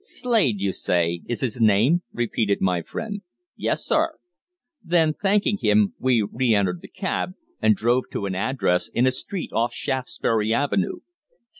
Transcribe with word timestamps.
"Slade, 0.03 0.59
you 0.61 0.71
say, 0.71 1.21
is 1.27 1.41
his 1.41 1.61
name?" 1.61 2.01
repeated 2.11 2.59
my 2.59 2.81
friend. 2.81 3.21
"Yes, 3.55 3.85
sir." 3.85 4.17
Then, 4.83 5.13
thanking 5.13 5.59
him, 5.59 5.93
we 5.99 6.23
re 6.27 6.55
entered 6.55 6.81
the 6.81 6.87
cab 6.87 7.33
and 7.61 7.75
drove 7.75 8.05
to 8.13 8.25
an 8.25 8.33
address 8.33 8.87
in 8.87 9.05
a 9.05 9.11
street 9.11 9.51
off 9.53 9.75
Shaftesbury 9.75 10.51
Avenue. 10.55 11.01